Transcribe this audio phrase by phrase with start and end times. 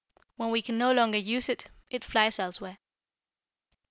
[0.35, 2.79] When we can no longer use it, it flies elsewhere."